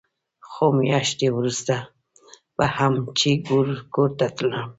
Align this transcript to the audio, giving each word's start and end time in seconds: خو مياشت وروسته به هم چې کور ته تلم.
خو 0.49 0.65
مياشت 0.79 1.19
وروسته 1.37 1.75
به 2.55 2.65
هم 2.77 2.93
چې 3.19 3.29
کور 3.93 4.09
ته 4.17 4.25
تلم. 4.37 4.67